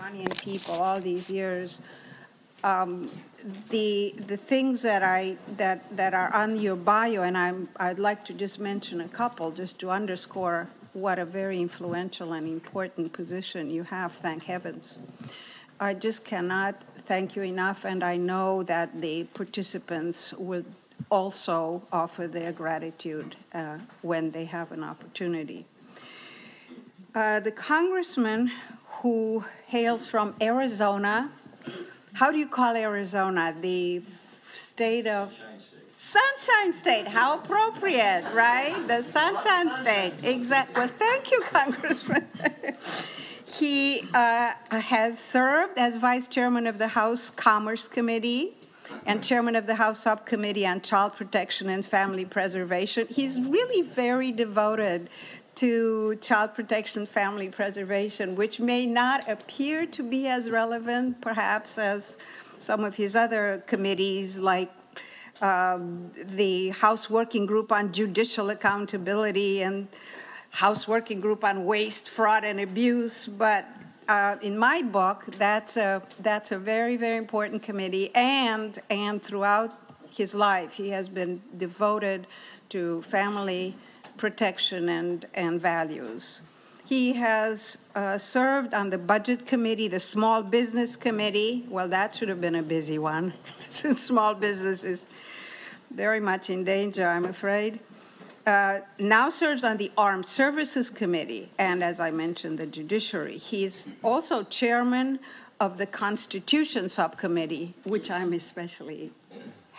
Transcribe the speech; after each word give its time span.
Iranian 0.00 0.30
people 0.42 0.74
all 0.74 0.98
these 0.98 1.28
years. 1.30 1.78
Um, 2.64 3.10
the 3.70 4.14
the 4.26 4.36
things 4.36 4.82
that 4.82 5.02
I 5.02 5.36
that 5.56 5.84
that 5.96 6.14
are 6.14 6.32
on 6.34 6.60
your 6.60 6.76
bio, 6.76 7.22
and 7.22 7.36
I'm 7.36 7.68
I'd 7.76 7.98
like 7.98 8.24
to 8.26 8.32
just 8.34 8.58
mention 8.58 9.00
a 9.00 9.08
couple 9.08 9.50
just 9.50 9.78
to 9.80 9.90
underscore 9.90 10.68
what 10.92 11.18
a 11.18 11.24
very 11.24 11.60
influential 11.60 12.32
and 12.32 12.46
important 12.48 13.12
position 13.12 13.70
you 13.70 13.82
have. 13.84 14.12
Thank 14.12 14.42
heavens. 14.44 14.98
I 15.78 15.94
just 15.94 16.24
cannot 16.24 16.74
thank 17.06 17.36
you 17.36 17.42
enough, 17.42 17.84
and 17.84 18.02
I 18.02 18.16
know 18.16 18.62
that 18.64 19.00
the 19.00 19.24
participants 19.34 20.32
would 20.34 20.66
also 21.10 21.82
offer 21.92 22.28
their 22.28 22.52
gratitude 22.52 23.36
uh, 23.54 23.78
when 24.02 24.30
they 24.30 24.44
have 24.44 24.72
an 24.72 24.84
opportunity. 24.84 25.64
Uh, 27.14 27.40
the 27.40 27.50
congressman 27.50 28.50
who 29.02 29.44
hails 29.66 30.06
from 30.06 30.34
Arizona, 30.40 31.30
how 32.12 32.30
do 32.30 32.38
you 32.38 32.48
call 32.48 32.76
Arizona? 32.76 33.54
The 33.60 34.02
state 34.54 35.06
of 35.06 35.32
Sunshine 35.96 36.72
State. 36.72 37.06
How 37.06 37.38
appropriate, 37.38 38.24
right? 38.34 38.74
The 38.86 39.02
Sunshine 39.02 39.70
State. 39.82 40.14
Exactly. 40.22 40.80
Well, 40.80 40.90
thank 40.98 41.30
you, 41.30 41.40
Congressman. 41.50 42.26
he 43.46 44.08
uh, 44.14 44.52
has 44.70 45.18
served 45.18 45.78
as 45.78 45.96
vice 45.96 46.26
chairman 46.26 46.66
of 46.66 46.78
the 46.78 46.88
House 46.88 47.30
Commerce 47.30 47.86
Committee 47.88 48.56
and 49.06 49.22
chairman 49.22 49.56
of 49.56 49.66
the 49.66 49.74
House 49.74 50.00
Subcommittee 50.00 50.66
on 50.66 50.80
Child 50.80 51.14
Protection 51.16 51.68
and 51.68 51.84
Family 51.84 52.24
Preservation. 52.24 53.06
He's 53.08 53.40
really 53.40 53.82
very 53.82 54.32
devoted 54.32 55.08
to 55.56 56.16
child 56.16 56.54
protection, 56.54 57.06
family 57.06 57.48
preservation, 57.48 58.36
which 58.36 58.60
may 58.60 58.86
not 58.86 59.28
appear 59.28 59.86
to 59.86 60.02
be 60.02 60.26
as 60.26 60.50
relevant, 60.50 61.20
perhaps, 61.20 61.78
as 61.78 62.16
some 62.58 62.84
of 62.84 62.94
his 62.94 63.16
other 63.16 63.62
committees, 63.66 64.36
like 64.36 64.70
um, 65.42 66.10
the 66.36 66.70
House 66.70 67.08
Working 67.08 67.46
Group 67.46 67.72
on 67.72 67.92
Judicial 67.92 68.50
Accountability 68.50 69.62
and 69.62 69.88
House 70.50 70.86
Working 70.86 71.20
Group 71.20 71.44
on 71.44 71.64
Waste, 71.64 72.08
Fraud, 72.08 72.44
and 72.44 72.60
Abuse. 72.60 73.26
But 73.26 73.66
uh, 74.08 74.36
in 74.42 74.58
my 74.58 74.82
book, 74.82 75.24
that's 75.38 75.76
a 75.76 76.02
that's 76.20 76.52
a 76.52 76.58
very 76.58 76.96
very 76.96 77.16
important 77.16 77.62
committee, 77.62 78.14
and 78.14 78.78
and 78.90 79.22
throughout 79.22 79.72
his 80.10 80.34
life, 80.34 80.72
he 80.72 80.90
has 80.90 81.08
been 81.08 81.40
devoted 81.56 82.26
to 82.70 83.02
family 83.02 83.76
protection 84.20 84.88
and 84.88 85.26
and 85.34 85.60
values. 85.60 86.40
He 86.84 87.12
has 87.14 87.78
uh, 87.94 88.18
served 88.18 88.74
on 88.74 88.90
the 88.90 88.98
budget 88.98 89.46
committee, 89.46 89.88
the 89.88 90.00
small 90.00 90.42
business 90.42 90.96
committee. 90.96 91.64
Well, 91.68 91.88
that 91.88 92.14
should 92.14 92.28
have 92.28 92.40
been 92.40 92.56
a 92.56 92.62
busy 92.62 92.98
one, 92.98 93.32
since 93.70 94.02
small 94.02 94.34
business 94.34 94.82
is 94.82 95.06
very 95.90 96.20
much 96.20 96.50
in 96.50 96.64
danger, 96.64 97.06
I'm 97.06 97.24
afraid 97.24 97.80
uh, 98.46 98.80
now 98.98 99.30
serves 99.30 99.64
on 99.64 99.76
the 99.76 99.90
Armed 99.96 100.26
Services 100.26 100.90
Committee 100.90 101.50
and, 101.58 101.84
as 101.84 102.00
I 102.00 102.10
mentioned, 102.10 102.58
the 102.58 102.66
Judiciary. 102.66 103.38
He's 103.38 103.88
also 104.02 104.42
chairman 104.44 105.20
of 105.60 105.78
the 105.78 105.86
Constitution 105.86 106.88
Subcommittee, 106.88 107.74
which 107.84 108.10
I'm 108.10 108.32
especially 108.32 109.12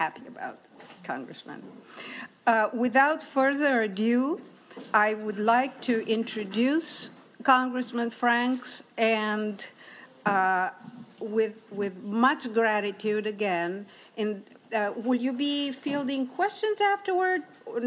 happy 0.02 0.26
about, 0.28 0.58
Congressman. 1.04 1.62
Uh, 2.48 2.70
without 2.74 3.22
further 3.22 3.84
ado, 3.84 4.42
I 5.08 5.10
would 5.24 5.38
like 5.38 5.74
to 5.90 5.96
introduce 6.18 7.12
Congressman 7.44 8.10
Franks 8.10 8.70
and 8.98 9.64
uh, 10.26 10.70
with, 11.20 11.58
with 11.72 11.96
much 12.04 12.52
gratitude 12.52 13.28
again. 13.28 13.86
In, 14.18 14.44
uh, 14.74 14.94
will 14.96 15.22
you 15.28 15.34
be 15.34 15.72
fielding 15.72 16.26
questions 16.40 16.82
afterward? 16.82 17.42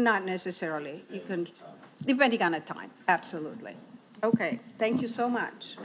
Not 0.09 0.21
necessarily. 0.35 1.03
You 1.11 1.21
can, 1.27 1.47
depending 2.05 2.41
on 2.41 2.53
the 2.53 2.61
time, 2.61 2.91
absolutely. 3.09 3.75
Okay, 4.23 4.59
thank 4.79 5.01
you 5.01 5.09
so 5.09 5.25
much. 5.27 5.75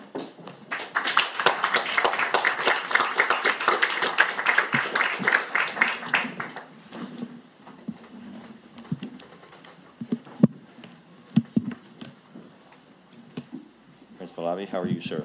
How 14.66 14.81
are 14.81 14.87
you, 14.87 15.00
sir? 15.00 15.25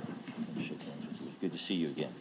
Good 1.42 1.52
to 1.52 1.58
see 1.60 1.76
you 1.76 1.88
again. 1.90 2.14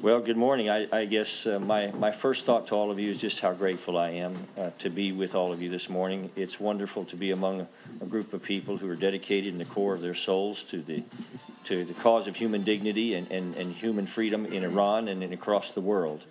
Well, 0.00 0.20
good 0.20 0.36
morning. 0.36 0.68
I, 0.68 0.88
I 0.90 1.04
guess 1.04 1.46
uh, 1.46 1.60
my, 1.60 1.92
my 1.92 2.10
first 2.10 2.44
thought 2.44 2.66
to 2.68 2.74
all 2.74 2.90
of 2.90 2.98
you 2.98 3.10
is 3.10 3.18
just 3.20 3.40
how 3.40 3.52
grateful 3.52 3.96
I 3.96 4.10
am 4.10 4.36
uh, 4.58 4.70
to 4.80 4.90
be 4.90 5.12
with 5.12 5.34
all 5.34 5.52
of 5.52 5.62
you 5.62 5.68
this 5.68 5.88
morning. 5.88 6.30
It's 6.34 6.58
wonderful 6.58 7.04
to 7.04 7.16
be 7.16 7.30
among 7.30 7.60
a, 7.60 7.68
a, 8.00 8.06
group 8.06 8.32
of 8.32 8.42
people 8.42 8.76
who 8.76 8.90
are 8.90 8.96
dedicated 8.96 9.52
in 9.52 9.58
the 9.58 9.64
core 9.64 9.94
of 9.94 10.00
their 10.00 10.14
souls 10.14 10.64
to 10.64 10.82
the 10.82 11.04
to 11.66 11.84
the 11.84 11.94
cause 11.94 12.26
of 12.26 12.34
human 12.34 12.64
dignity 12.64 13.14
and, 13.14 13.30
and, 13.30 13.54
and 13.54 13.72
human 13.72 14.06
freedom 14.06 14.44
in 14.46 14.64
Iran 14.64 15.06
and, 15.06 15.22
and 15.22 15.32
across 15.32 15.72
the 15.72 15.80
world. 15.80 16.24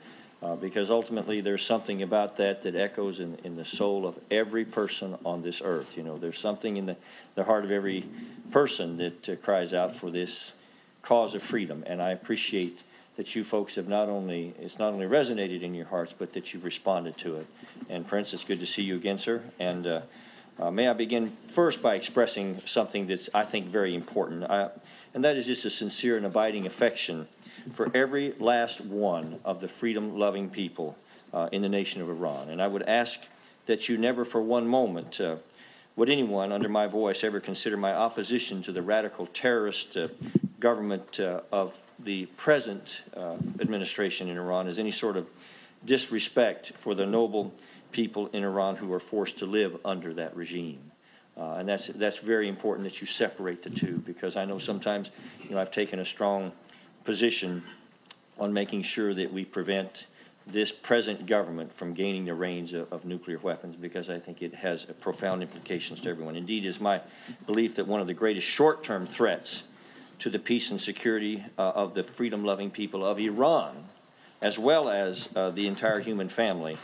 Uh, 0.43 0.55
because 0.55 0.89
ultimately 0.89 1.39
there's 1.39 1.63
something 1.63 2.01
about 2.01 2.37
that 2.37 2.63
that 2.63 2.75
echoes 2.75 3.19
in, 3.19 3.37
in 3.43 3.55
the 3.55 3.65
soul 3.65 4.07
of 4.07 4.17
every 4.31 4.65
person 4.65 5.15
on 5.23 5.43
this 5.43 5.61
earth. 5.63 5.95
You 5.95 6.01
know, 6.01 6.17
there's 6.17 6.39
something 6.39 6.77
in 6.77 6.87
the, 6.87 6.95
the 7.35 7.43
heart 7.43 7.63
of 7.63 7.69
every 7.69 8.05
person 8.49 8.97
that 8.97 9.29
uh, 9.29 9.35
cries 9.35 9.71
out 9.71 9.95
for 9.95 10.09
this 10.09 10.53
cause 11.03 11.35
of 11.35 11.43
freedom. 11.43 11.83
And 11.85 12.01
I 12.01 12.09
appreciate 12.09 12.79
that 13.17 13.35
you 13.35 13.43
folks 13.43 13.75
have 13.75 13.87
not 13.87 14.09
only 14.09 14.55
it's 14.59 14.79
not 14.79 14.93
only 14.93 15.05
resonated 15.05 15.61
in 15.61 15.75
your 15.75 15.85
hearts, 15.85 16.13
but 16.17 16.33
that 16.33 16.53
you've 16.53 16.63
responded 16.63 17.17
to 17.17 17.35
it. 17.35 17.45
And 17.87 18.07
Prince, 18.07 18.33
it's 18.33 18.43
good 18.43 18.61
to 18.61 18.65
see 18.65 18.81
you 18.81 18.95
again, 18.95 19.19
sir. 19.19 19.43
And 19.59 19.85
uh, 19.85 20.01
uh, 20.59 20.71
may 20.71 20.87
I 20.87 20.93
begin 20.93 21.31
first 21.49 21.83
by 21.83 21.95
expressing 21.95 22.59
something 22.65 23.05
that's 23.05 23.29
I 23.33 23.43
think 23.43 23.67
very 23.67 23.93
important, 23.93 24.45
I, 24.45 24.69
and 25.13 25.23
that 25.23 25.35
is 25.35 25.45
just 25.45 25.65
a 25.65 25.69
sincere 25.69 26.17
and 26.17 26.25
abiding 26.25 26.65
affection 26.65 27.27
for 27.73 27.89
every 27.95 28.33
last 28.39 28.81
one 28.81 29.39
of 29.45 29.61
the 29.61 29.67
freedom-loving 29.67 30.49
people 30.49 30.97
uh, 31.33 31.49
in 31.51 31.61
the 31.61 31.69
nation 31.69 32.01
of 32.01 32.09
Iran. 32.09 32.49
And 32.49 32.61
I 32.61 32.67
would 32.67 32.83
ask 32.83 33.19
that 33.65 33.87
you 33.87 33.97
never, 33.97 34.25
for 34.25 34.41
one 34.41 34.67
moment, 34.67 35.19
uh, 35.21 35.37
would 35.95 36.09
anyone 36.09 36.51
under 36.51 36.69
my 36.69 36.87
voice 36.87 37.23
ever 37.23 37.39
consider 37.39 37.77
my 37.77 37.93
opposition 37.93 38.63
to 38.63 38.71
the 38.71 38.81
radical 38.81 39.27
terrorist 39.27 39.97
uh, 39.97 40.07
government 40.59 41.19
uh, 41.19 41.41
of 41.51 41.77
the 41.99 42.25
present 42.37 43.01
uh, 43.15 43.35
administration 43.59 44.29
in 44.29 44.37
Iran 44.37 44.67
as 44.67 44.79
any 44.79 44.91
sort 44.91 45.17
of 45.17 45.27
disrespect 45.85 46.71
for 46.81 46.95
the 46.95 47.05
noble 47.05 47.53
people 47.91 48.27
in 48.27 48.43
Iran 48.43 48.75
who 48.75 48.91
are 48.93 48.99
forced 48.99 49.39
to 49.39 49.45
live 49.45 49.77
under 49.83 50.13
that 50.13 50.35
regime. 50.35 50.91
Uh, 51.37 51.55
and 51.55 51.69
that's 51.69 51.87
that's 51.87 52.17
very 52.17 52.47
important 52.47 52.87
that 52.87 52.99
you 52.99 53.07
separate 53.07 53.63
the 53.63 53.69
two 53.69 53.97
because 54.05 54.35
I 54.35 54.45
know 54.45 54.59
sometimes 54.59 55.11
you 55.43 55.51
know 55.51 55.59
I've 55.59 55.71
taken 55.71 55.99
a 55.99 56.05
strong 56.05 56.51
position 57.03 57.63
on 58.39 58.53
making 58.53 58.83
sure 58.83 59.13
that 59.13 59.31
we 59.31 59.45
prevent 59.45 60.05
this 60.47 60.71
present 60.71 61.25
government 61.25 61.75
from 61.75 61.93
gaining 61.93 62.25
the 62.25 62.33
reins 62.33 62.73
of, 62.73 62.91
of, 62.91 63.05
nuclear 63.05 63.37
weapons 63.39 63.75
because 63.75 64.09
I 64.09 64.19
think 64.19 64.41
it 64.41 64.53
has 64.55 64.85
profound 64.99 65.43
implications 65.43 65.99
to 66.01 66.09
everyone. 66.09 66.35
Indeed, 66.35 66.65
it 66.65 66.69
is 66.69 66.79
my 66.79 67.01
belief 67.45 67.75
that 67.75 67.87
one 67.87 68.01
of 68.01 68.07
the 68.07 68.13
greatest 68.13 68.47
short 68.47 68.83
term 68.83 69.05
threats 69.05 69.63
to 70.19 70.29
the 70.29 70.39
peace 70.39 70.71
and 70.71 70.81
security 70.81 71.43
uh, 71.57 71.69
of 71.69 71.93
the 71.93 72.03
freedom 72.03 72.43
loving 72.43 72.71
people 72.71 73.05
of 73.05 73.19
Iran, 73.19 73.83
as 74.41 74.57
well 74.57 74.89
as 74.89 75.29
uh, 75.35 75.51
the 75.51 75.67
entire 75.67 75.99
human 75.99 76.29
family, 76.29 76.77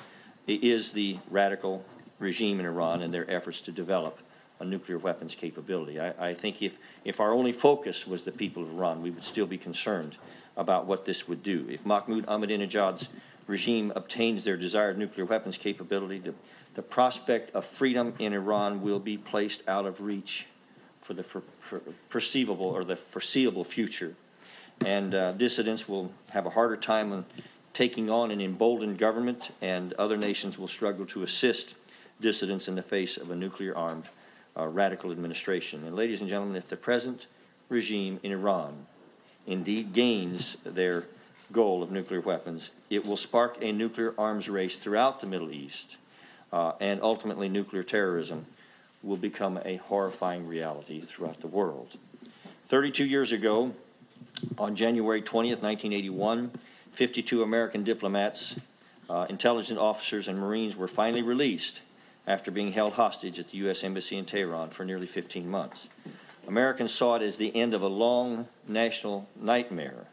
is 0.47 0.91
the 0.91 1.17
radical 1.29 1.84
regime 2.19 2.59
in 2.59 2.66
Iran 2.66 3.01
and 3.01 3.13
their 3.13 3.29
efforts 3.29 3.61
to 3.61 3.72
develop 3.72 4.19
a 4.59 4.65
nuclear 4.65 4.97
weapons 4.97 5.35
capability. 5.35 5.99
I, 5.99 6.29
I, 6.29 6.33
think 6.33 6.61
if, 6.61 6.77
if 7.03 7.19
our 7.19 7.33
only 7.33 7.51
focus 7.51 8.07
was 8.07 8.23
the 8.23 8.31
people 8.31 8.63
of 8.63 8.71
Iran, 8.71 9.01
we 9.01 9.11
would 9.11 9.23
still 9.23 9.45
be 9.45 9.57
concerned 9.57 10.15
about 10.55 10.85
what 10.85 11.05
this 11.05 11.27
would 11.27 11.43
do. 11.43 11.67
If 11.69 11.85
Mahmoud 11.85 12.25
Ahmadinejad's 12.25 13.07
regime 13.45 13.93
obtains 13.95 14.43
their 14.43 14.57
desired 14.57 14.97
nuclear 14.97 15.25
weapons 15.25 15.57
capability, 15.57 16.19
the, 16.19 16.33
the 16.73 16.81
prospect 16.81 17.53
of 17.55 17.65
freedom 17.65 18.13
in 18.19 18.33
Iran 18.33 18.81
will 18.81 18.99
be 18.99 19.17
placed 19.17 19.67
out 19.67 19.85
of 19.85 20.01
reach 20.01 20.47
for 21.01 21.13
the 21.13 21.23
for, 21.23 21.41
for 21.59 21.81
perceivable 22.09 22.65
or 22.65 22.83
the 22.83 22.95
foreseeable 22.95 23.63
future. 23.63 24.15
And 24.85 25.15
uh, 25.15 25.31
dissidents 25.31 25.87
will 25.87 26.11
have 26.29 26.45
a 26.45 26.49
harder 26.49 26.77
time 26.77 27.25
taking 27.73 28.09
on 28.09 28.31
an 28.31 28.41
emboldened 28.41 28.97
government, 28.97 29.51
and 29.61 29.93
other 29.93 30.17
nations 30.17 30.57
will 30.57 30.67
struggle 30.67 31.05
to 31.05 31.23
assist 31.23 31.75
dissidents 32.19 32.67
in 32.67 32.75
the 32.75 32.81
face 32.81 33.17
of 33.17 33.29
a 33.29 33.35
nuclear 33.35 33.75
armed 33.75 34.05
uh, 34.57 34.67
radical 34.67 35.11
administration. 35.11 35.85
And, 35.85 35.95
ladies 35.95 36.21
and 36.21 36.29
gentlemen, 36.29 36.55
if 36.55 36.69
the 36.69 36.77
present 36.77 37.27
regime 37.69 38.19
in 38.23 38.31
Iran 38.31 38.85
indeed 39.45 39.93
gains 39.93 40.57
their 40.63 41.05
goal 41.51 41.81
of 41.83 41.91
nuclear 41.91 42.21
weapons, 42.21 42.69
it 42.89 43.05
will 43.05 43.17
spark 43.17 43.57
a 43.61 43.71
nuclear 43.71 44.13
arms 44.17 44.49
race 44.49 44.77
throughout 44.77 45.21
the 45.21 45.27
Middle 45.27 45.51
East 45.51 45.95
uh, 46.51 46.73
and 46.79 47.01
ultimately 47.01 47.49
nuclear 47.49 47.83
terrorism 47.83 48.45
will 49.03 49.17
become 49.17 49.59
a 49.63 49.77
horrifying 49.77 50.47
reality 50.47 51.01
throughout 51.01 51.39
the 51.41 51.47
world. 51.47 51.89
32 52.69 53.05
years 53.05 53.31
ago, 53.31 53.73
on 54.57 54.75
January 54.75 55.21
20th, 55.21 55.61
1981, 55.61 56.51
52 56.93 57.43
American 57.43 57.83
diplomats, 57.83 58.59
uh, 59.09 59.25
intelligence 59.29 59.79
officers, 59.79 60.27
and 60.27 60.37
Marines 60.39 60.75
were 60.75 60.87
finally 60.87 61.21
released 61.21 61.79
after 62.28 62.52
being 62.52 62.74
held 62.74 62.94
hostage 62.94 63.40
at 63.40 63.50
the 63.50 63.58
U.S. 63.59 63.84
Embassy 63.84 64.18
in 64.18 64.26
Tehran 64.26 64.70
for 64.70 64.84
nearly 64.84 65.08
15 65.08 65.50
months. 65.50 65.88
Americans 66.47 66.94
saw 66.94 67.16
it 67.16 67.22
as 67.22 67.38
the 67.38 67.56
end 67.56 67.74
of 67.74 67.82
a 67.82 67.88
long 67.88 68.47
national 68.68 69.28
nightmare, 69.40 70.06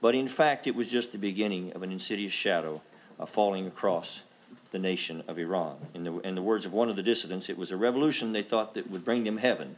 but 0.00 0.14
in 0.14 0.28
fact, 0.28 0.66
it 0.66 0.74
was 0.74 0.88
just 0.88 1.12
the 1.12 1.18
beginning 1.18 1.72
of 1.72 1.82
an 1.82 1.90
insidious 1.90 2.32
shadow 2.32 2.80
uh, 3.18 3.26
falling 3.26 3.66
across 3.66 4.22
the 4.70 4.78
nation 4.78 5.22
of 5.28 5.38
Iran. 5.38 5.76
In 5.94 6.04
the, 6.04 6.18
in 6.20 6.34
the, 6.34 6.42
words 6.42 6.66
of 6.66 6.72
one 6.72 6.88
of 6.88 6.96
the 6.96 7.02
dissidents, 7.02 7.48
it 7.48 7.58
was 7.58 7.70
a 7.70 7.76
revolution 7.76 8.32
they 8.32 8.42
thought 8.42 8.74
that 8.74 8.90
would 8.90 9.04
bring 9.04 9.24
them 9.24 9.38
heaven. 9.38 9.76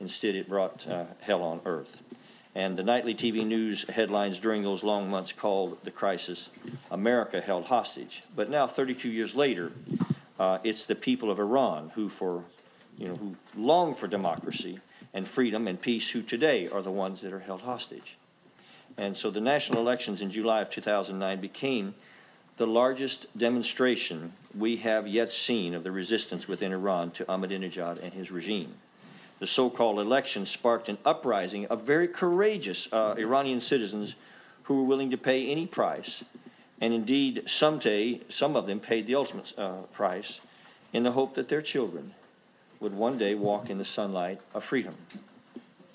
Instead, 0.00 0.34
it 0.34 0.48
brought 0.48 0.86
uh, 0.86 1.04
hell 1.20 1.42
on 1.42 1.60
earth. 1.64 2.02
And 2.54 2.76
the 2.76 2.82
nightly 2.82 3.14
TV 3.14 3.46
news 3.46 3.88
headlines 3.88 4.38
during 4.38 4.62
those 4.62 4.82
long 4.82 5.10
months 5.10 5.32
called 5.32 5.78
the 5.84 5.90
crisis 5.90 6.48
America 6.90 7.40
held 7.40 7.64
hostage. 7.66 8.22
But 8.34 8.50
now, 8.50 8.66
32 8.66 9.08
years 9.08 9.34
later, 9.34 9.72
uh, 10.38 10.58
it's 10.64 10.86
the 10.86 10.94
people 10.94 11.30
of 11.30 11.38
Iran 11.38 11.90
who, 11.94 12.08
for, 12.08 12.44
you 12.96 13.08
know, 13.08 13.16
who 13.16 13.36
long 13.56 13.94
for 13.94 14.06
democracy 14.06 14.78
and 15.14 15.26
freedom 15.26 15.66
and 15.66 15.80
peace, 15.80 16.10
who 16.10 16.22
today 16.22 16.68
are 16.68 16.82
the 16.82 16.90
ones 16.90 17.20
that 17.22 17.32
are 17.32 17.40
held 17.40 17.62
hostage. 17.62 18.16
And 18.96 19.16
so 19.16 19.30
the 19.30 19.40
national 19.40 19.80
elections 19.80 20.20
in 20.20 20.30
July 20.30 20.62
of 20.62 20.70
2009 20.70 21.40
became 21.40 21.94
the 22.56 22.66
largest 22.66 23.26
demonstration 23.38 24.32
we 24.56 24.76
have 24.78 25.06
yet 25.06 25.32
seen 25.32 25.74
of 25.74 25.84
the 25.84 25.92
resistance 25.92 26.48
within 26.48 26.72
Iran 26.72 27.12
to 27.12 27.24
Ahmadinejad 27.24 28.02
and 28.02 28.12
his 28.12 28.30
regime. 28.30 28.74
The 29.38 29.46
so 29.46 29.70
called 29.70 30.00
election 30.00 30.44
sparked 30.46 30.88
an 30.88 30.98
uprising 31.04 31.66
of 31.66 31.82
very 31.82 32.08
courageous 32.08 32.92
uh, 32.92 33.14
Iranian 33.16 33.60
citizens 33.60 34.16
who 34.64 34.78
were 34.78 34.82
willing 34.82 35.10
to 35.12 35.16
pay 35.16 35.48
any 35.48 35.66
price. 35.66 36.24
And 36.80 36.94
indeed, 36.94 37.44
someday, 37.46 38.20
some 38.28 38.56
of 38.56 38.66
them 38.66 38.80
paid 38.80 39.06
the 39.06 39.16
ultimate 39.16 39.52
uh, 39.58 39.82
price 39.92 40.40
in 40.92 41.02
the 41.02 41.12
hope 41.12 41.34
that 41.34 41.48
their 41.48 41.62
children 41.62 42.14
would 42.80 42.94
one 42.94 43.18
day 43.18 43.34
walk 43.34 43.68
in 43.68 43.78
the 43.78 43.84
sunlight 43.84 44.40
of 44.54 44.64
freedom. 44.64 44.94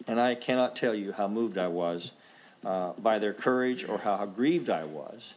And 0.07 0.19
I 0.19 0.35
cannot 0.35 0.75
tell 0.75 0.93
you 0.93 1.13
how 1.13 1.27
moved 1.27 1.57
I 1.57 1.67
was 1.67 2.11
uh, 2.65 2.91
by 2.97 3.19
their 3.19 3.33
courage 3.33 3.87
or 3.87 3.97
how 3.97 4.25
grieved 4.25 4.69
I 4.69 4.83
was 4.83 5.33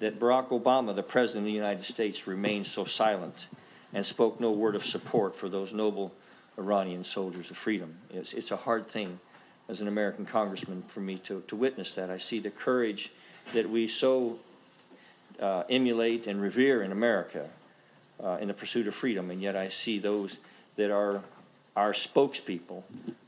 that 0.00 0.20
Barack 0.20 0.48
Obama, 0.48 0.94
the 0.94 1.02
President 1.02 1.42
of 1.42 1.46
the 1.46 1.52
United 1.52 1.84
States, 1.84 2.26
remained 2.26 2.66
so 2.66 2.84
silent 2.84 3.46
and 3.92 4.04
spoke 4.04 4.40
no 4.40 4.52
word 4.52 4.74
of 4.74 4.84
support 4.84 5.34
for 5.34 5.48
those 5.48 5.72
noble 5.72 6.12
Iranian 6.58 7.04
soldiers 7.04 7.50
of 7.50 7.56
freedom. 7.56 7.96
It's, 8.10 8.32
it's 8.32 8.50
a 8.50 8.56
hard 8.56 8.88
thing 8.88 9.18
as 9.68 9.80
an 9.80 9.88
American 9.88 10.26
congressman 10.26 10.82
for 10.88 11.00
me 11.00 11.18
to, 11.24 11.42
to 11.48 11.56
witness 11.56 11.94
that. 11.94 12.10
I 12.10 12.18
see 12.18 12.38
the 12.38 12.50
courage 12.50 13.10
that 13.52 13.68
we 13.68 13.88
so 13.88 14.38
uh, 15.40 15.64
emulate 15.68 16.26
and 16.26 16.40
revere 16.40 16.82
in 16.82 16.92
America 16.92 17.48
uh, 18.22 18.38
in 18.40 18.48
the 18.48 18.54
pursuit 18.54 18.86
of 18.86 18.94
freedom, 18.94 19.30
and 19.30 19.40
yet 19.42 19.56
I 19.56 19.68
see 19.68 19.98
those 19.98 20.36
that 20.76 20.90
are 20.90 21.22
our 21.76 21.92
spokespeople 21.92 22.82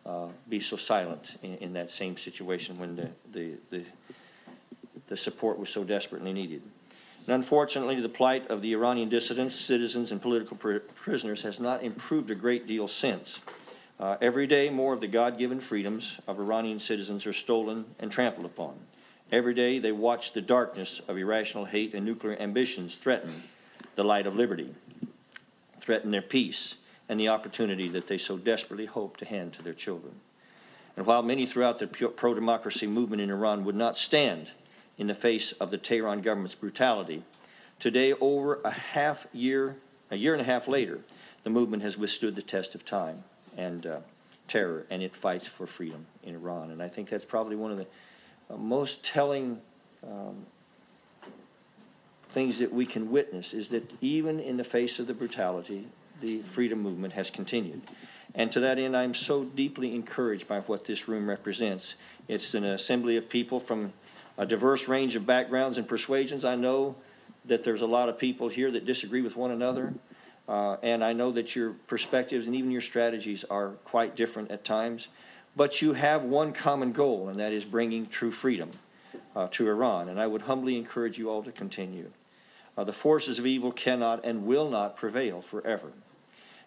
uh, 0.05 0.26
be 0.49 0.61
so 0.61 0.76
silent 0.76 1.37
in, 1.43 1.56
in, 1.56 1.73
that 1.73 1.91
same 1.91 2.17
situation 2.17 2.79
when 2.79 2.94
the, 2.94 3.08
the, 3.32 3.55
the 3.70 3.85
the 5.08 5.17
support 5.17 5.58
was 5.58 5.70
so 5.70 5.85
desperately 5.85 6.32
needed. 6.32 6.62
And 7.26 7.35
unfortunately, 7.35 8.00
the 8.00 8.08
plight 8.08 8.49
of 8.49 8.62
the 8.62 8.73
Iranian 8.73 9.08
dissidents, 9.08 9.55
citizens, 9.55 10.12
and 10.12 10.23
political 10.23 10.56
pr- 10.56 10.79
prisoners 10.94 11.43
has 11.43 11.58
not 11.58 11.82
improved 11.82 12.31
a 12.31 12.35
great 12.35 12.67
deal 12.67 12.87
since. 12.87 13.41
Uh, 13.99 14.17
every 14.20 14.47
day, 14.47 14.70
more 14.70 14.93
of 14.93 15.00
the 15.00 15.06
God 15.06 15.38
given 15.38 15.61
freedoms 15.61 16.20
of 16.29 16.38
Iranian 16.38 16.79
citizens 16.79 17.26
are 17.26 17.32
stolen 17.32 17.85
and 17.99 18.12
trampled 18.12 18.47
upon. 18.47 18.75
Every 19.32 19.55
day, 19.55 19.78
they 19.78 19.93
watch 19.93 20.32
the 20.32 20.40
darkness 20.40 21.00
of 21.08 21.19
irrational 21.19 21.64
hate 21.64 21.94
and 21.94 22.06
nuclear 22.06 22.37
ambitions 22.38 22.94
threaten 22.94 23.43
the 23.96 24.05
light 24.05 24.26
of 24.26 24.37
liberty, 24.37 24.75
threaten 25.81 26.11
their 26.12 26.23
peace, 26.23 26.76
and 27.08 27.19
the 27.19 27.28
opportunity 27.28 27.88
that 27.88 28.06
they 28.06 28.19
so 28.19 28.38
desperately 28.38 28.87
hope 28.87 29.17
to 29.17 29.25
hand 29.25 29.52
to 29.55 29.62
their 29.62 29.73
children. 29.73 30.14
And 30.96 31.06
while 31.06 31.23
many 31.23 31.44
throughout 31.44 31.78
the 31.78 31.87
pro 31.87 32.34
democracy 32.34 32.87
movement 32.87 33.20
in 33.20 33.31
Iran 33.31 33.64
would 33.64 33.75
not 33.75 33.96
stand 33.96 34.49
in 34.96 35.08
the 35.08 35.14
face 35.14 35.52
of 35.52 35.70
the 35.70 35.79
Tehran 35.79 36.22
government's 36.22 36.55
brutality. 36.55 37.22
Today, 37.79 38.14
over 38.14 38.61
a 38.64 38.70
half 38.70 39.26
year, 39.32 39.76
a 40.11 40.17
year 40.17 40.32
and 40.32 40.40
a 40.40 40.44
half 40.44 40.69
later, 40.69 41.00
the 41.44 41.50
movement 41.50 41.82
has 41.82 41.99
withstood 41.99 42.34
the 42.34 42.43
test 42.43 42.75
of 42.75 42.84
time 42.84 43.22
and 43.56 43.87
uh, 43.87 43.99
terror, 44.49 44.87
and 44.88 45.02
it 45.02 45.14
fights 45.14 45.46
for 45.46 45.67
freedom 45.67 46.06
in 46.22 46.34
Iran. 46.34 46.70
And 46.70 46.82
I 46.82 46.88
think 46.88 47.11
that's 47.11 47.25
probably 47.25 47.56
one 47.56 47.70
of 47.70 47.76
the 47.76 47.87
most 48.56 49.04
telling 49.04 49.60
um, 50.02 50.46
things 52.31 52.58
that 52.58 52.72
we 52.72 52.87
can 52.87 53.10
witness 53.10 53.54
is 53.54 53.70
that 53.70 53.90
even 54.00 54.40
in 54.40 54.56
the 54.56 54.64
face 54.64 54.98
of 54.98 55.06
the 55.06 55.14
brutality, 55.14 55.87
the 56.20 56.43
freedom 56.43 56.81
movement 56.81 57.14
has 57.14 57.31
continued. 57.31 57.81
And 58.34 58.52
to 58.52 58.60
that 58.60 58.78
end, 58.78 58.96
I'm 58.96 59.14
so 59.14 59.44
deeply 59.44 59.94
encouraged 59.94 60.46
by 60.46 60.60
what 60.60 60.84
this 60.84 61.08
room 61.08 61.28
represents. 61.28 61.94
It's 62.28 62.54
an 62.54 62.64
assembly 62.64 63.16
of 63.16 63.28
people 63.28 63.60
from 63.60 63.93
a 64.37 64.44
diverse 64.44 64.88
range 64.88 65.16
of 65.16 65.25
backgrounds 65.25 65.78
and 65.78 65.88
persuasions. 65.88 66.44
I 66.44 66.56
know 66.56 66.96
that 67.46 67.64
there's 67.64 67.81
a 67.81 67.87
lot 67.87 68.08
of 68.08 68.19
people 68.19 68.48
here 68.48 68.70
that 68.70 68.84
disagree 68.84 69.22
with 69.22 69.37
one 69.37 69.52
another, 69.52 69.94
uh, 70.48 70.76
and 70.82 71.02
I 71.02 71.12
know 71.12 71.32
that 71.32 71.56
your 71.56 71.72
perspectives 71.87 72.46
and 72.46 72.54
even 72.54 72.70
your 72.70 72.82
strategies 72.82 73.44
are 73.44 73.70
quite 73.84 74.16
different 74.16 74.50
at 74.50 74.64
times. 74.64 75.08
But 75.56 75.81
you 75.81 75.94
have 75.94 76.23
one 76.23 76.53
common 76.53 76.93
goal, 76.93 77.29
and 77.29 77.41
that 77.41 77.53
is 77.53 77.64
bringing 77.64 78.06
true 78.06 78.31
freedom 78.31 78.70
uh, 79.35 79.49
to 79.53 79.69
Iran. 79.69 80.11
And 80.11 80.20
I 80.20 80.26
would 80.26 80.43
humbly 80.43 80.76
encourage 80.76 81.17
you 81.17 81.31
all 81.31 81.43
to 81.43 81.50
continue. 81.50 82.11
Uh, 82.76 82.85
the 82.85 82.93
forces 82.93 83.38
of 83.38 83.47
evil 83.47 83.73
cannot 83.73 84.25
and 84.25 84.44
will 84.44 84.69
not 84.69 84.97
prevail 84.97 85.41
forever. 85.41 85.93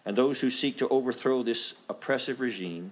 And 0.04 0.16
those 0.16 0.40
who 0.40 0.50
seek 0.50 0.78
to 0.78 0.88
overthrow 0.88 1.42
this 1.42 1.74
oppressive 1.88 2.40
regime 2.40 2.90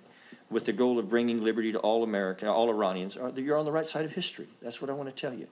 with 0.51 0.67
the 0.67 0.73
goal 0.73 0.99
of 0.99 1.11
bringing 1.11 1.43
liberty 1.43 1.73
to 1.73 1.79
all 1.79 2.05
American, 2.05 2.49
all 2.49 2.71
Iranians, 2.71 3.17
are, 3.17 3.31
you're 3.31 3.57
on 3.57 3.65
the 3.65 3.73
right 3.73 3.89
side 3.89 4.05
of 4.05 4.13
history. 4.13 4.47
That's 4.63 4.81
what 4.81 4.91
I 4.91 4.95
want 4.95 5.15
to 5.15 5.21
tell 5.21 5.35
you. 5.35 5.49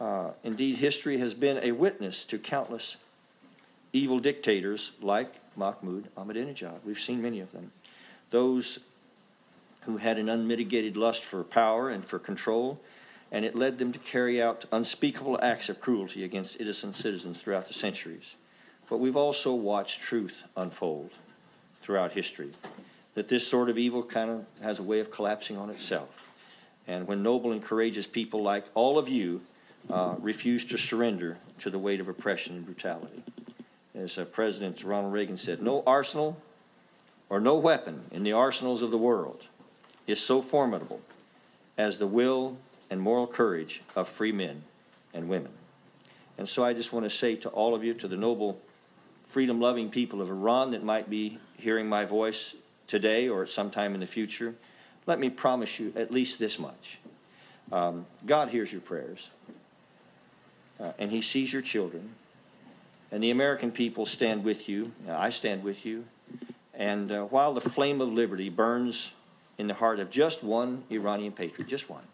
Uh, 0.00 0.30
indeed, 0.42 0.76
history 0.76 1.18
has 1.18 1.34
been 1.34 1.58
a 1.62 1.72
witness 1.72 2.24
to 2.24 2.38
countless 2.38 2.96
evil 3.92 4.18
dictators 4.18 4.92
like 5.00 5.34
Mahmoud 5.54 6.08
Ahmadinejad. 6.16 6.78
We've 6.84 6.98
seen 6.98 7.20
many 7.20 7.40
of 7.40 7.52
them. 7.52 7.70
Those 8.30 8.78
who 9.86 9.96
had 9.96 10.18
an 10.18 10.28
unmitigated 10.28 10.96
lust 10.96 11.24
for 11.24 11.42
power 11.42 11.90
and 11.90 12.04
for 12.04 12.18
control, 12.18 12.80
and 13.30 13.44
it 13.44 13.56
led 13.56 13.78
them 13.78 13.92
to 13.92 13.98
carry 13.98 14.40
out 14.42 14.64
unspeakable 14.72 15.38
acts 15.42 15.68
of 15.68 15.80
cruelty 15.80 16.24
against 16.24 16.60
innocent 16.60 16.94
citizens 16.94 17.38
throughout 17.40 17.66
the 17.68 17.74
centuries. 17.74 18.34
But 18.88 18.98
we've 18.98 19.16
also 19.16 19.54
watched 19.54 20.02
truth 20.02 20.42
unfold 20.56 21.10
throughout 21.82 22.12
history 22.12 22.50
that 23.14 23.28
this 23.28 23.46
sort 23.46 23.68
of 23.68 23.78
evil 23.78 24.02
kind 24.02 24.30
of 24.30 24.44
has 24.62 24.78
a 24.78 24.82
way 24.82 25.00
of 25.00 25.10
collapsing 25.10 25.56
on 25.56 25.70
itself. 25.70 26.08
And 26.86 27.06
when 27.06 27.22
noble 27.22 27.52
and 27.52 27.62
courageous 27.62 28.06
people 28.06 28.42
like 28.42 28.64
all 28.74 28.98
of 28.98 29.08
you 29.08 29.40
uh, 29.90 30.14
refuse 30.18 30.64
to 30.66 30.78
surrender 30.78 31.38
to 31.60 31.70
the 31.70 31.78
weight 31.78 32.00
of 32.00 32.08
oppression 32.08 32.56
and 32.56 32.64
brutality. 32.64 33.22
As 33.94 34.16
uh, 34.16 34.24
President 34.24 34.82
Ronald 34.84 35.12
Reagan 35.12 35.36
said, 35.36 35.62
no 35.62 35.82
arsenal 35.86 36.40
or 37.28 37.40
no 37.40 37.56
weapon 37.56 38.04
in 38.10 38.22
the 38.22 38.32
arsenals 38.32 38.82
of 38.82 38.90
the 38.90 38.98
world 38.98 39.42
is 40.06 40.20
so 40.20 40.42
formidable 40.42 41.00
as 41.78 41.98
the 41.98 42.06
will 42.06 42.56
and 42.90 43.00
moral 43.00 43.26
courage 43.26 43.82
of 43.96 44.08
free 44.08 44.32
men 44.32 44.62
and 45.14 45.28
women. 45.28 45.52
And 46.38 46.48
so 46.48 46.64
I 46.64 46.72
just 46.72 46.92
want 46.92 47.04
to 47.04 47.10
say 47.10 47.36
to 47.36 47.48
all 47.50 47.74
of 47.74 47.84
you, 47.84 47.94
to 47.94 48.08
the 48.08 48.16
noble, 48.16 48.60
freedom 49.26 49.60
loving 49.60 49.90
people 49.90 50.20
of 50.20 50.28
Iran 50.28 50.72
that 50.72 50.82
might 50.82 51.08
be 51.08 51.38
hearing 51.56 51.88
my 51.88 52.04
voice 52.04 52.54
today 52.86 53.28
or 53.28 53.46
sometime 53.46 53.94
in 53.94 54.00
the 54.00 54.06
future, 54.06 54.54
let 55.06 55.18
me 55.18 55.30
promise 55.30 55.78
you 55.78 55.92
at 55.96 56.10
least 56.10 56.38
this 56.38 56.58
much. 56.58 56.98
Um, 57.70 58.06
God 58.26 58.50
hears 58.50 58.70
your 58.70 58.80
prayers, 58.80 59.28
uh, 60.78 60.92
and 60.98 61.10
He 61.10 61.22
sees 61.22 61.52
your 61.52 61.62
children, 61.62 62.10
and 63.10 63.22
the 63.22 63.30
American 63.30 63.72
people 63.72 64.04
stand 64.04 64.44
with 64.44 64.68
you. 64.68 64.92
I 65.08 65.30
stand 65.30 65.62
with 65.62 65.86
you. 65.86 66.04
And 66.74 67.10
uh, 67.12 67.24
while 67.24 67.54
the 67.54 67.60
flame 67.60 68.00
of 68.00 68.08
liberty 68.08 68.48
burns 68.48 69.12
in 69.58 69.66
the 69.66 69.74
heart 69.74 70.00
of 70.00 70.10
just 70.10 70.42
one 70.42 70.84
Iranian 70.90 71.32
patriot, 71.32 71.68
just 71.68 71.88
one, 71.88 72.04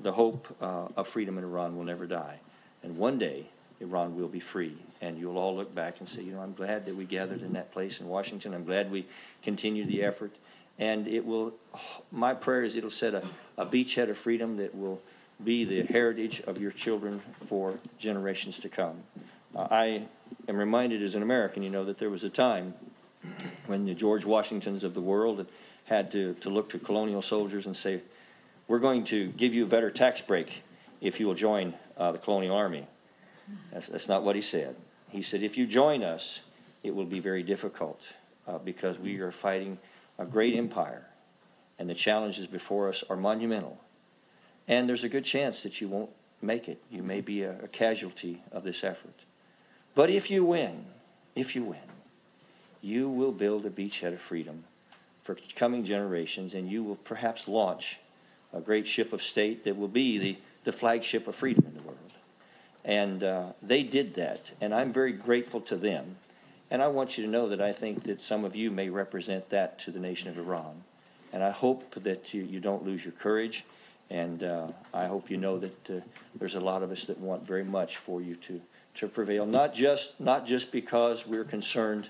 the 0.00 0.12
hope 0.12 0.46
uh, 0.60 0.88
of 0.96 1.08
freedom 1.08 1.38
in 1.38 1.44
Iran 1.44 1.76
will 1.76 1.84
never 1.84 2.06
die. 2.06 2.38
And 2.82 2.96
one 2.96 3.18
day, 3.18 3.46
Iran 3.80 4.16
will 4.16 4.28
be 4.28 4.40
free. 4.40 4.76
And 5.00 5.18
you'll 5.18 5.38
all 5.38 5.56
look 5.56 5.74
back 5.74 6.00
and 6.00 6.08
say, 6.08 6.22
you 6.22 6.32
know, 6.32 6.40
I'm 6.40 6.52
glad 6.52 6.86
that 6.86 6.94
we 6.94 7.04
gathered 7.04 7.42
in 7.42 7.54
that 7.54 7.72
place 7.72 8.00
in 8.00 8.08
Washington. 8.08 8.54
I'm 8.54 8.64
glad 8.64 8.90
we 8.90 9.06
continued 9.42 9.88
the 9.88 10.02
effort. 10.02 10.32
And 10.78 11.08
it 11.08 11.24
will, 11.24 11.54
my 12.12 12.34
prayer 12.34 12.62
is 12.62 12.76
it'll 12.76 12.90
set 12.90 13.14
a, 13.14 13.22
a 13.56 13.66
beachhead 13.66 14.10
of 14.10 14.18
freedom 14.18 14.58
that 14.58 14.74
will 14.74 15.00
be 15.42 15.64
the 15.64 15.82
heritage 15.82 16.42
of 16.42 16.60
your 16.60 16.70
children 16.70 17.22
for 17.46 17.78
generations 17.98 18.58
to 18.60 18.68
come. 18.68 19.02
Uh, 19.54 19.66
I 19.70 20.02
am 20.48 20.56
reminded 20.56 21.02
as 21.02 21.14
an 21.14 21.22
American, 21.22 21.62
you 21.62 21.70
know, 21.70 21.84
that 21.84 21.98
there 21.98 22.10
was 22.10 22.24
a 22.24 22.30
time 22.30 22.74
when 23.66 23.86
the 23.86 23.94
George 23.94 24.24
Washingtons 24.24 24.84
of 24.84 24.94
the 24.94 25.00
world 25.00 25.46
had 25.90 26.12
to, 26.12 26.34
to 26.34 26.48
look 26.48 26.70
to 26.70 26.78
colonial 26.78 27.20
soldiers 27.20 27.66
and 27.66 27.76
say, 27.76 28.00
we're 28.68 28.78
going 28.78 29.04
to 29.04 29.26
give 29.32 29.52
you 29.52 29.64
a 29.64 29.68
better 29.68 29.90
tax 29.90 30.20
break 30.20 30.62
if 31.00 31.18
you 31.18 31.26
will 31.26 31.34
join 31.34 31.74
uh, 31.98 32.12
the 32.12 32.18
colonial 32.18 32.54
army. 32.54 32.86
That's, 33.72 33.88
that's 33.88 34.08
not 34.08 34.22
what 34.22 34.36
he 34.36 34.42
said. 34.42 34.76
He 35.08 35.22
said, 35.22 35.42
if 35.42 35.58
you 35.58 35.66
join 35.66 36.04
us, 36.04 36.40
it 36.84 36.94
will 36.94 37.04
be 37.04 37.18
very 37.18 37.42
difficult 37.42 38.00
uh, 38.46 38.58
because 38.58 39.00
we 39.00 39.18
are 39.18 39.32
fighting 39.32 39.78
a 40.16 40.24
great 40.24 40.54
empire 40.54 41.04
and 41.80 41.90
the 41.90 41.94
challenges 41.94 42.46
before 42.46 42.88
us 42.88 43.02
are 43.10 43.16
monumental. 43.16 43.76
And 44.68 44.88
there's 44.88 45.02
a 45.02 45.08
good 45.08 45.24
chance 45.24 45.64
that 45.64 45.80
you 45.80 45.88
won't 45.88 46.10
make 46.40 46.68
it. 46.68 46.80
You 46.88 47.02
may 47.02 47.20
be 47.20 47.42
a, 47.42 47.64
a 47.64 47.68
casualty 47.68 48.44
of 48.52 48.62
this 48.62 48.84
effort. 48.84 49.14
But 49.96 50.08
if 50.08 50.30
you 50.30 50.44
win, 50.44 50.84
if 51.34 51.56
you 51.56 51.64
win, 51.64 51.80
you 52.80 53.08
will 53.08 53.32
build 53.32 53.66
a 53.66 53.70
beachhead 53.70 54.12
of 54.12 54.20
freedom 54.20 54.62
for 55.34 55.40
coming 55.54 55.84
generations, 55.84 56.54
and 56.54 56.68
you 56.68 56.82
will 56.82 56.96
perhaps 56.96 57.46
launch 57.46 57.98
a 58.52 58.60
great 58.60 58.88
ship 58.88 59.12
of 59.12 59.22
state 59.22 59.62
that 59.62 59.76
will 59.76 59.88
be 59.88 60.18
the, 60.18 60.36
the 60.64 60.72
flagship 60.72 61.28
of 61.28 61.36
freedom 61.36 61.64
in 61.68 61.74
the 61.74 61.82
world. 61.82 61.98
And 62.84 63.22
uh, 63.22 63.52
they 63.62 63.84
did 63.84 64.14
that, 64.14 64.50
and 64.60 64.74
I'm 64.74 64.92
very 64.92 65.12
grateful 65.12 65.60
to 65.62 65.76
them. 65.76 66.16
And 66.68 66.82
I 66.82 66.88
want 66.88 67.16
you 67.16 67.24
to 67.24 67.30
know 67.30 67.48
that 67.50 67.60
I 67.60 67.72
think 67.72 68.04
that 68.04 68.20
some 68.20 68.44
of 68.44 68.56
you 68.56 68.72
may 68.72 68.90
represent 68.90 69.50
that 69.50 69.78
to 69.80 69.92
the 69.92 70.00
nation 70.00 70.30
of 70.30 70.36
Iran. 70.38 70.82
And 71.32 71.44
I 71.44 71.50
hope 71.50 71.94
that 72.02 72.34
you, 72.34 72.42
you 72.42 72.58
don't 72.58 72.84
lose 72.84 73.04
your 73.04 73.12
courage. 73.12 73.64
And 74.08 74.42
uh, 74.42 74.68
I 74.92 75.06
hope 75.06 75.30
you 75.30 75.36
know 75.36 75.60
that 75.60 75.90
uh, 75.90 76.00
there's 76.34 76.56
a 76.56 76.60
lot 76.60 76.82
of 76.82 76.90
us 76.90 77.04
that 77.04 77.18
want 77.18 77.46
very 77.46 77.64
much 77.64 77.98
for 77.98 78.20
you 78.20 78.34
to, 78.48 78.60
to 78.96 79.06
prevail, 79.06 79.46
not 79.46 79.74
just, 79.74 80.18
not 80.18 80.44
just 80.44 80.72
because 80.72 81.24
we're 81.24 81.44
concerned 81.44 82.08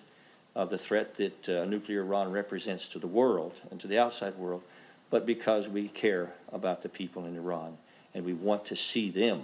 of 0.55 0.71
the 0.71 0.79
threat 0.79 1.17
that 1.17 1.49
uh, 1.49 1.65
nuclear 1.65 2.03
Iran 2.03 2.33
represents 2.33 2.89
to 2.91 2.99
the 2.99 3.07
world 3.07 3.55
and 3.71 3.81
to 3.81 3.87
the 3.87 3.99
outside 3.99 4.37
world, 4.37 4.63
but 5.11 5.27
because 5.27 5.69
we 5.69 5.89
care 5.89 6.33
about 6.53 6.83
the 6.83 6.89
people 6.89 7.27
in 7.27 7.37
Iran 7.37 7.77
and 8.15 8.25
we 8.25 8.35
want 8.35 8.67
to 8.67 8.77
see 8.77 9.11
them 9.11 9.43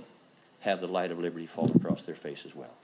have 0.61 0.81
the 0.81 0.89
light 0.89 1.11
of 1.11 1.19
liberty 1.19 1.47
fall 1.47 1.71
across 1.75 2.03
their 2.03 2.15
face 2.15 2.43
as 2.45 2.55
well. 2.55 2.75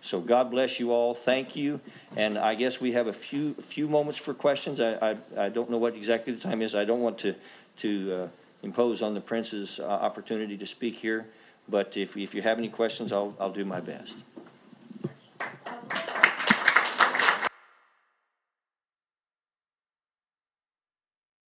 So 0.00 0.20
God 0.20 0.50
bless 0.50 0.80
you 0.80 0.92
all. 0.92 1.14
Thank 1.14 1.54
you. 1.54 1.80
And 2.16 2.38
I 2.38 2.54
guess 2.54 2.80
we 2.80 2.92
have 2.92 3.08
a 3.08 3.12
few 3.12 3.54
few 3.54 3.88
moments 3.88 4.18
for 4.18 4.32
questions. 4.32 4.80
I 4.80 5.10
I, 5.10 5.16
I 5.36 5.48
don't 5.48 5.70
know 5.70 5.78
what 5.78 5.94
exactly 5.94 6.32
the 6.32 6.40
time 6.40 6.62
is. 6.62 6.74
I 6.74 6.84
don't 6.84 7.00
want 7.00 7.18
to 7.18 7.34
to 7.78 8.12
uh, 8.12 8.28
impose 8.62 9.02
on 9.02 9.14
the 9.14 9.20
prince's 9.20 9.78
uh, 9.78 9.84
opportunity 9.84 10.56
to 10.56 10.66
speak 10.66 10.96
here. 10.96 11.26
But 11.68 11.96
if 11.96 12.16
if 12.16 12.34
you 12.34 12.42
have 12.42 12.58
any 12.58 12.68
questions, 12.68 13.12
I'll 13.12 13.34
I'll 13.38 13.52
do 13.52 13.64
my 13.64 13.80
best. 13.80 14.14